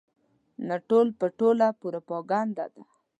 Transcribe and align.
نه 0.67 0.75
ټول 0.89 1.07
په 1.19 1.25
ټوله 1.37 1.67
پروپاګنډه 1.79 2.65
ده. 2.73 2.83